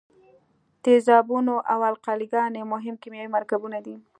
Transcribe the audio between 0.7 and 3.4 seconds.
تیزابونه او القلي ګانې مهم کیمیاوي